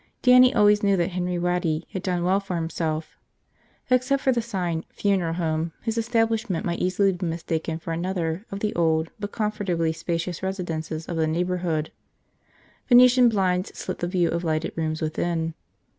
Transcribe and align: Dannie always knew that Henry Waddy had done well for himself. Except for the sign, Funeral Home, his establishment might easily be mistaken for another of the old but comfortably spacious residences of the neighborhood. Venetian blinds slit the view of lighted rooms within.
Dannie 0.23 0.51
always 0.55 0.81
knew 0.81 0.97
that 0.97 1.11
Henry 1.11 1.37
Waddy 1.37 1.85
had 1.93 2.01
done 2.01 2.23
well 2.23 2.39
for 2.39 2.55
himself. 2.55 3.19
Except 3.91 4.23
for 4.23 4.31
the 4.31 4.41
sign, 4.41 4.83
Funeral 4.89 5.33
Home, 5.33 5.73
his 5.83 5.95
establishment 5.95 6.65
might 6.65 6.79
easily 6.79 7.11
be 7.11 7.23
mistaken 7.27 7.77
for 7.77 7.93
another 7.93 8.43
of 8.51 8.61
the 8.61 8.73
old 8.73 9.11
but 9.19 9.31
comfortably 9.31 9.93
spacious 9.93 10.41
residences 10.41 11.05
of 11.07 11.17
the 11.17 11.27
neighborhood. 11.27 11.91
Venetian 12.89 13.29
blinds 13.29 13.77
slit 13.77 13.99
the 13.99 14.07
view 14.07 14.29
of 14.29 14.43
lighted 14.43 14.73
rooms 14.75 15.03
within. 15.03 15.53